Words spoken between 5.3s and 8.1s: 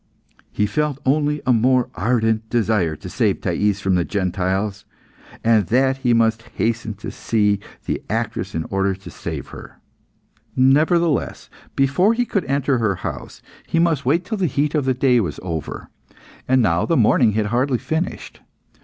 and that he must hasten to see the